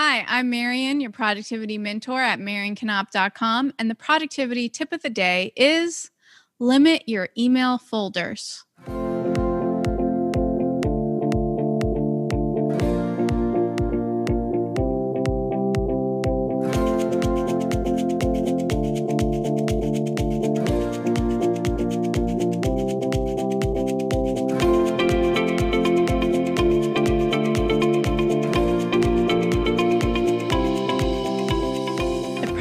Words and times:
Hi, 0.00 0.24
I'm 0.28 0.48
Marion, 0.48 1.00
your 1.00 1.10
productivity 1.10 1.76
mentor 1.76 2.20
at 2.20 2.38
marionknop.com. 2.38 3.74
And 3.80 3.90
the 3.90 3.96
productivity 3.96 4.68
tip 4.68 4.92
of 4.92 5.02
the 5.02 5.10
day 5.10 5.52
is 5.56 6.12
limit 6.60 7.02
your 7.08 7.30
email 7.36 7.78
folders. 7.78 8.64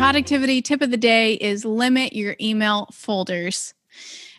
Productivity 0.07 0.61
tip 0.61 0.81
of 0.81 0.89
the 0.89 0.95
day 0.95 1.33
is 1.33 1.65
limit 1.65 2.13
your 2.13 2.33
email 2.39 2.87
folders. 2.93 3.73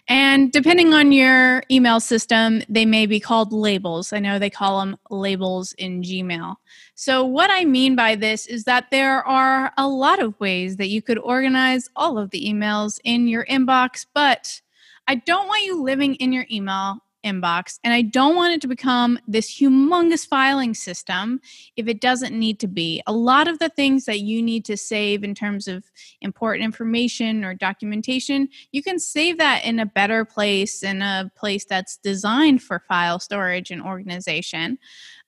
And 0.09 0.51
depending 0.51 0.95
on 0.95 1.13
your 1.13 1.63
email 1.71 2.01
system, 2.01 2.63
they 2.71 2.87
may 2.87 3.05
be 3.05 3.21
called 3.21 3.53
labels. 3.53 4.15
I 4.15 4.19
know 4.19 4.39
they 4.39 4.49
call 4.49 4.81
them 4.81 4.97
labels 5.11 5.75
in 5.75 6.01
Gmail. 6.01 6.55
So, 6.95 7.23
what 7.23 7.51
I 7.53 7.67
mean 7.67 7.97
by 7.97 8.15
this 8.15 8.47
is 8.47 8.65
that 8.65 8.87
there 8.91 9.23
are 9.29 9.71
a 9.77 9.87
lot 9.87 10.23
of 10.23 10.41
ways 10.41 10.79
that 10.79 10.89
you 10.89 11.03
could 11.03 11.19
organize 11.19 11.91
all 11.95 12.17
of 12.17 12.31
the 12.31 12.49
emails 12.49 12.99
in 13.05 13.29
your 13.29 13.45
inbox, 13.45 14.07
but 14.15 14.63
I 15.07 15.17
don't 15.17 15.49
want 15.49 15.67
you 15.67 15.83
living 15.83 16.15
in 16.15 16.33
your 16.33 16.47
email 16.51 17.03
inbox. 17.25 17.79
And 17.85 17.93
I 17.93 18.03
don't 18.03 18.37
want 18.37 18.55
it 18.55 18.61
to 18.63 18.69
become 18.69 19.19
this 19.27 19.51
humongous 19.51 20.27
filing 20.27 20.75
system 20.75 21.41
if 21.77 21.89
it 21.89 22.01
doesn't 22.01 22.37
need 22.37 22.61
to 22.61 22.69
be. 22.69 23.03
A 23.07 23.13
lot 23.13 23.49
of 23.49 23.59
the 23.59 23.69
things 23.69 24.05
that 24.05 24.21
you 24.21 24.43
need 24.43 24.65
to 24.67 24.77
save 24.77 25.25
in 25.25 25.35
terms 25.35 25.69
of 25.69 25.85
important 26.21 26.65
information 26.65 27.45
or 27.45 27.55
documentation, 27.55 28.49
you 28.73 28.83
can 28.83 28.99
save 28.99 29.39
that 29.39 29.65
in 29.65 29.79
a 29.79 29.87
better 29.87 30.25
place, 30.25 30.83
in 30.83 31.03
a 31.03 31.31
place 31.37 31.65
that's 31.65 31.97
designed 31.97 32.63
for 32.63 32.85
file 32.89 33.19
storage 33.19 33.71
and 33.71 33.83
organization. 33.83 34.79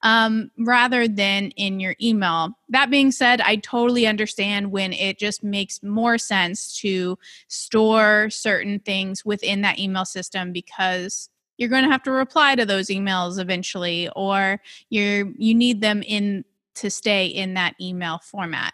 Um, 0.03 0.49
rather 0.57 1.07
than 1.07 1.51
in 1.51 1.79
your 1.79 1.95
email. 2.01 2.57
That 2.69 2.89
being 2.89 3.11
said, 3.11 3.39
I 3.39 3.57
totally 3.57 4.07
understand 4.07 4.71
when 4.71 4.93
it 4.93 5.19
just 5.19 5.43
makes 5.43 5.83
more 5.83 6.17
sense 6.17 6.75
to 6.79 7.19
store 7.47 8.31
certain 8.31 8.79
things 8.79 9.23
within 9.23 9.61
that 9.61 9.77
email 9.77 10.05
system 10.05 10.53
because 10.53 11.29
you're 11.61 11.69
going 11.69 11.83
to 11.83 11.91
have 11.91 12.01
to 12.01 12.11
reply 12.11 12.55
to 12.55 12.65
those 12.65 12.87
emails 12.87 13.39
eventually 13.39 14.09
or 14.15 14.59
you're 14.89 15.31
you 15.37 15.53
need 15.53 15.79
them 15.79 16.01
in 16.01 16.43
to 16.73 16.89
stay 16.89 17.27
in 17.27 17.53
that 17.53 17.75
email 17.79 18.17
format 18.23 18.73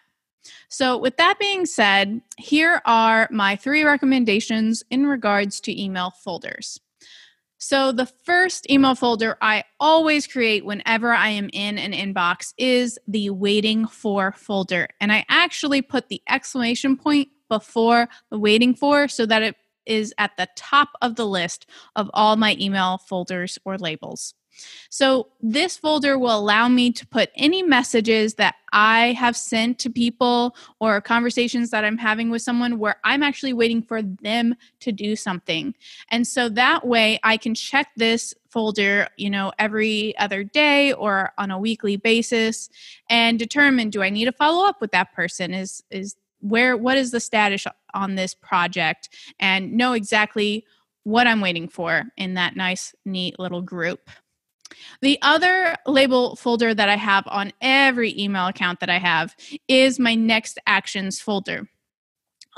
so 0.70 0.96
with 0.96 1.16
that 1.18 1.38
being 1.38 1.66
said 1.66 2.22
here 2.38 2.80
are 2.86 3.28
my 3.30 3.54
three 3.54 3.84
recommendations 3.84 4.82
in 4.90 5.06
regards 5.06 5.60
to 5.60 5.80
email 5.80 6.10
folders 6.10 6.80
so, 7.60 7.90
the 7.90 8.06
first 8.06 8.70
email 8.70 8.94
folder 8.94 9.36
I 9.42 9.64
always 9.80 10.28
create 10.28 10.64
whenever 10.64 11.12
I 11.12 11.30
am 11.30 11.50
in 11.52 11.76
an 11.76 11.90
inbox 11.90 12.54
is 12.56 13.00
the 13.08 13.30
waiting 13.30 13.88
for 13.88 14.30
folder. 14.30 14.88
And 15.00 15.12
I 15.12 15.24
actually 15.28 15.82
put 15.82 16.08
the 16.08 16.22
exclamation 16.28 16.96
point 16.96 17.28
before 17.48 18.08
the 18.30 18.38
waiting 18.38 18.74
for 18.74 19.08
so 19.08 19.26
that 19.26 19.42
it 19.42 19.56
is 19.88 20.14
at 20.18 20.36
the 20.36 20.48
top 20.56 20.90
of 21.02 21.16
the 21.16 21.26
list 21.26 21.66
of 21.96 22.10
all 22.14 22.36
my 22.36 22.56
email 22.60 22.98
folders 22.98 23.58
or 23.64 23.78
labels. 23.78 24.34
So, 24.90 25.28
this 25.40 25.76
folder 25.76 26.18
will 26.18 26.36
allow 26.36 26.68
me 26.68 26.90
to 26.92 27.06
put 27.06 27.30
any 27.36 27.62
messages 27.62 28.34
that 28.34 28.56
I 28.72 29.12
have 29.12 29.36
sent 29.36 29.78
to 29.80 29.90
people 29.90 30.56
or 30.80 31.00
conversations 31.00 31.70
that 31.70 31.84
I'm 31.84 31.96
having 31.96 32.30
with 32.30 32.42
someone 32.42 32.78
where 32.78 32.96
I'm 33.04 33.22
actually 33.22 33.52
waiting 33.52 33.82
for 33.82 34.02
them 34.02 34.54
to 34.80 34.92
do 34.92 35.16
something. 35.16 35.74
And 36.10 36.26
so 36.26 36.48
that 36.50 36.86
way 36.86 37.18
I 37.22 37.36
can 37.36 37.54
check 37.54 37.88
this 37.96 38.34
folder, 38.50 39.08
you 39.16 39.30
know, 39.30 39.52
every 39.58 40.16
other 40.18 40.44
day 40.44 40.92
or 40.92 41.32
on 41.38 41.50
a 41.50 41.58
weekly 41.58 41.96
basis 41.96 42.68
and 43.08 43.38
determine 43.38 43.90
do 43.90 44.02
I 44.02 44.10
need 44.10 44.26
to 44.26 44.32
follow 44.32 44.66
up 44.66 44.80
with 44.80 44.90
that 44.92 45.12
person? 45.12 45.54
Is 45.54 45.82
is 45.90 46.16
where 46.40 46.76
what 46.76 46.96
is 46.96 47.10
the 47.10 47.20
status 47.20 47.66
on 47.94 48.14
this 48.14 48.34
project 48.34 49.08
and 49.40 49.72
know 49.72 49.92
exactly 49.92 50.64
what 51.04 51.26
I'm 51.26 51.40
waiting 51.40 51.68
for 51.68 52.04
in 52.16 52.34
that 52.34 52.56
nice 52.56 52.94
neat 53.04 53.38
little 53.38 53.62
group. 53.62 54.10
The 55.00 55.18
other 55.22 55.74
label 55.86 56.36
folder 56.36 56.74
that 56.74 56.88
I 56.88 56.96
have 56.96 57.24
on 57.28 57.52
every 57.62 58.18
email 58.18 58.46
account 58.46 58.80
that 58.80 58.90
I 58.90 58.98
have 58.98 59.34
is 59.66 59.98
my 59.98 60.14
next 60.14 60.58
actions 60.66 61.20
folder 61.20 61.68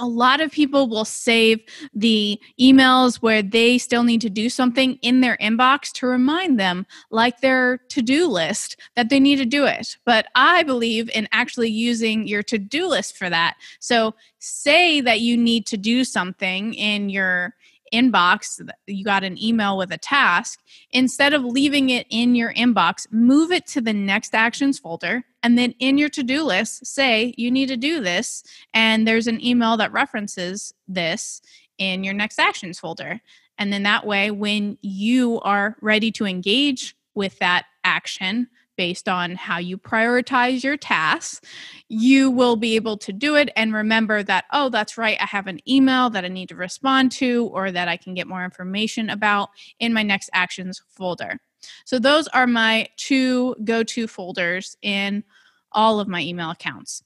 a 0.00 0.06
lot 0.06 0.40
of 0.40 0.50
people 0.50 0.88
will 0.88 1.04
save 1.04 1.60
the 1.94 2.40
emails 2.58 3.16
where 3.16 3.42
they 3.42 3.78
still 3.78 4.02
need 4.02 4.22
to 4.22 4.30
do 4.30 4.48
something 4.48 4.94
in 5.02 5.20
their 5.20 5.36
inbox 5.36 5.92
to 5.92 6.06
remind 6.06 6.58
them, 6.58 6.86
like 7.10 7.40
their 7.40 7.78
to 7.90 8.02
do 8.02 8.26
list, 8.26 8.76
that 8.96 9.10
they 9.10 9.20
need 9.20 9.36
to 9.36 9.44
do 9.44 9.66
it. 9.66 9.96
But 10.06 10.26
I 10.34 10.62
believe 10.62 11.10
in 11.14 11.28
actually 11.32 11.70
using 11.70 12.26
your 12.26 12.42
to 12.44 12.58
do 12.58 12.88
list 12.88 13.16
for 13.16 13.28
that. 13.28 13.56
So, 13.78 14.14
say 14.38 15.02
that 15.02 15.20
you 15.20 15.36
need 15.36 15.66
to 15.66 15.76
do 15.76 16.02
something 16.02 16.72
in 16.72 17.10
your 17.10 17.54
inbox, 17.92 18.60
you 18.86 19.04
got 19.04 19.24
an 19.24 19.42
email 19.42 19.76
with 19.76 19.92
a 19.92 19.98
task, 19.98 20.60
instead 20.92 21.32
of 21.32 21.44
leaving 21.44 21.90
it 21.90 22.06
in 22.10 22.34
your 22.34 22.52
inbox, 22.54 23.06
move 23.10 23.50
it 23.50 23.66
to 23.68 23.80
the 23.80 23.92
next 23.92 24.34
actions 24.34 24.78
folder. 24.78 25.24
And 25.42 25.56
then 25.56 25.74
in 25.78 25.98
your 25.98 26.08
to 26.10 26.22
do 26.22 26.44
list, 26.44 26.86
say 26.86 27.34
you 27.36 27.50
need 27.50 27.66
to 27.66 27.76
do 27.76 28.00
this. 28.00 28.44
And 28.74 29.06
there's 29.06 29.26
an 29.26 29.44
email 29.44 29.76
that 29.78 29.92
references 29.92 30.74
this 30.86 31.40
in 31.78 32.04
your 32.04 32.14
next 32.14 32.38
actions 32.38 32.78
folder. 32.78 33.20
And 33.58 33.72
then 33.72 33.82
that 33.82 34.06
way, 34.06 34.30
when 34.30 34.78
you 34.80 35.40
are 35.40 35.76
ready 35.80 36.10
to 36.12 36.26
engage 36.26 36.96
with 37.14 37.38
that 37.40 37.66
action, 37.84 38.48
based 38.76 39.08
on 39.08 39.34
how 39.34 39.58
you 39.58 39.76
prioritize 39.76 40.62
your 40.64 40.76
tasks, 40.76 41.40
you 41.88 42.30
will 42.30 42.56
be 42.56 42.76
able 42.76 42.96
to 42.98 43.12
do 43.12 43.36
it 43.36 43.50
and 43.56 43.74
remember 43.74 44.22
that, 44.22 44.44
oh, 44.52 44.68
that's 44.68 44.96
right, 44.96 45.18
I 45.20 45.26
have 45.26 45.46
an 45.46 45.60
email 45.68 46.10
that 46.10 46.24
I 46.24 46.28
need 46.28 46.48
to 46.50 46.56
respond 46.56 47.12
to 47.12 47.50
or 47.52 47.70
that 47.70 47.88
I 47.88 47.96
can 47.96 48.14
get 48.14 48.26
more 48.26 48.44
information 48.44 49.10
about 49.10 49.50
in 49.78 49.92
my 49.92 50.02
next 50.02 50.30
actions 50.32 50.82
folder. 50.88 51.38
So, 51.84 51.98
those 51.98 52.26
are 52.28 52.46
my 52.46 52.88
two 52.96 53.54
go 53.64 53.82
to 53.82 54.06
folders 54.06 54.76
in 54.80 55.24
all 55.72 56.00
of 56.00 56.08
my 56.08 56.22
email 56.22 56.50
accounts. 56.50 57.02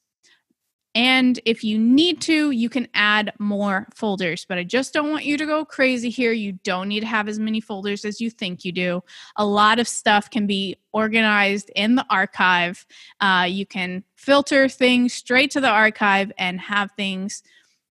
And 0.95 1.41
if 1.45 1.65
you 1.65 1.77
need 1.77 2.21
to, 2.23 2.53
you 2.53 2.69
can 2.69 2.87
add 2.95 3.33
more 3.41 3.89
folders, 3.93 4.47
but 4.49 4.59
I 4.59 4.65
just 4.65 4.95
don't 4.95 5.11
want 5.11 5.25
you 5.25 5.37
to 5.37 5.45
go 5.45 5.65
crazy 5.65 6.09
here. 6.09 6.33
You 6.33 6.53
don't 6.63 6.89
need 6.89 7.01
to 7.01 7.07
have 7.07 7.29
as 7.29 7.41
many 7.41 7.61
folders 7.61 8.05
as 8.05 8.21
you 8.21 8.31
think 8.31 8.65
you 8.65 8.71
do. 8.71 9.03
A 9.37 9.45
lot 9.45 9.81
of 9.81 9.89
stuff 9.89 10.31
can 10.31 10.47
be 10.47 10.77
organized 10.93 11.71
in 11.75 11.97
the 11.97 12.07
archive. 12.11 12.87
Uh, 13.21 13.47
you 13.49 13.67
can 13.67 14.05
filter 14.15 14.69
things 14.69 15.13
straight 15.13 15.51
to 15.51 15.61
the 15.61 15.69
archive 15.69 16.31
and 16.39 16.61
have 16.61 16.93
things 16.93 17.43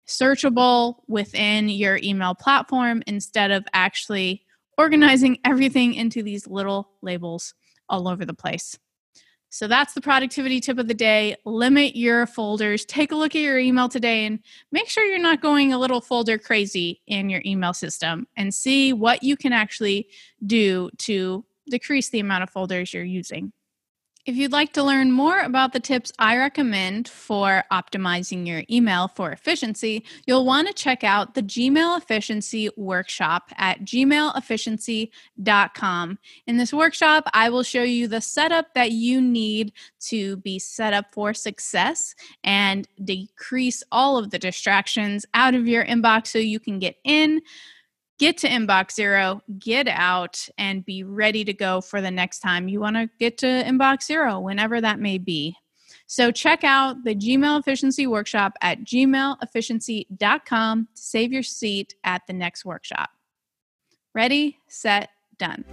searchable 0.09 0.97
within 1.07 1.69
your 1.69 2.01
email 2.03 2.35
platform 2.35 3.03
instead 3.07 3.53
of 3.53 3.65
actually 3.75 4.45
organizing 4.77 5.39
everything 5.45 5.95
into 5.95 6.23
these 6.23 6.49
little 6.49 6.91
labels 7.03 7.55
all 7.89 8.09
over 8.09 8.25
the 8.25 8.35
place. 8.35 8.77
So 9.51 9.67
that's 9.67 9.95
the 9.95 10.01
productivity 10.01 10.61
tip 10.61 10.79
of 10.79 10.89
the 10.89 10.95
day. 10.95 11.37
Limit 11.45 11.97
your 11.97 12.27
folders. 12.27 12.85
Take 12.85 13.13
a 13.13 13.17
look 13.17 13.35
at 13.35 13.41
your 13.41 13.59
email 13.59 13.89
today 13.89 14.27
and 14.27 14.41
make 14.73 14.89
sure 14.89 15.05
you're 15.05 15.19
not 15.19 15.41
going 15.41 15.73
a 15.73 15.79
little 15.79 16.01
folder 16.01 16.39
crazy 16.39 17.01
in 17.07 17.31
your 17.31 17.43
email 17.47 17.73
system 17.73 18.27
and 18.37 18.53
see 18.53 18.93
what 18.93 19.23
you 19.23 19.37
can 19.37 19.53
actually 19.53 20.09
do 20.45 20.91
to 20.99 21.45
decrease 21.71 22.11
the 22.11 22.21
amount 22.21 22.43
of 22.43 22.51
folders 22.51 22.93
you're 22.93 23.05
using. 23.05 23.53
If 24.29 24.37
you'd 24.37 24.53
like 24.53 24.75
to 24.75 24.83
learn 24.83 25.11
more 25.11 25.39
about 25.39 25.73
the 25.73 25.81
tips 25.81 26.13
I 26.19 26.37
recommend 26.37 27.09
for 27.09 27.65
optimizing 27.73 28.47
your 28.47 28.63
email 28.71 29.09
for 29.09 29.33
efficiency, 29.33 30.05
you'll 30.27 30.45
want 30.45 30.69
to 30.69 30.75
check 30.75 31.03
out 31.03 31.33
the 31.33 31.43
Gmail 31.43 31.97
Efficiency 31.97 32.69
Workshop 32.77 33.51
at 33.57 33.87
gmailefficiency.com. 33.87 36.19
In 36.47 36.59
this 36.59 36.75
workshop, 36.75 37.25
I 37.33 37.49
will 37.49 37.63
show 37.63 37.83
you 37.83 38.07
the 38.07 38.21
setup 38.21 38.75
that 38.75 38.93
you 38.93 39.23
need 39.23 39.73
to 40.01 40.37
be 40.37 40.59
set 40.59 40.93
up 40.93 41.07
for 41.11 41.33
success 41.33 42.15
and 42.45 42.87
decrease 43.03 43.83
all 43.91 44.19
of 44.19 44.29
the 44.29 44.39
distractions 44.39 45.25
out 45.33 45.55
of 45.55 45.67
your 45.67 45.87
inbox 45.87 46.27
so 46.27 46.39
you 46.39 46.61
can 46.61 46.79
get 46.79 46.97
in 47.03 47.41
get 48.19 48.39
to 48.39 48.49
inbox 48.49 48.93
zero, 48.93 49.43
get 49.59 49.89
out, 49.89 50.49
and 50.59 50.85
be 50.85 51.05
ready 51.05 51.45
to 51.45 51.53
go 51.53 51.81
for 51.81 52.01
the 52.01 52.11
next 52.11 52.41
time 52.41 52.69
you 52.69 52.81
want 52.81 52.97
to 52.97 53.09
get 53.19 53.39
to 53.39 53.47
inbox 53.47 54.05
zero, 54.05 54.41
whenever 54.41 54.81
that 54.81 54.99
may 54.99 55.19
be. 55.19 55.57
So 56.07 56.31
check 56.31 56.65
out 56.65 57.05
the 57.05 57.15
Gmail 57.15 57.61
Efficiency 57.61 58.07
Workshop 58.07 58.55
at 58.63 58.83
gmailefficiency.com 58.83 60.89
to 60.95 61.03
save 61.03 61.33
your 61.33 61.43
seat 61.43 61.95
at 62.03 62.23
the 62.27 62.33
next 62.33 62.65
workshop. 62.65 63.11
Ready, 64.15 64.59
set, 64.69 65.11
done. 65.39 65.65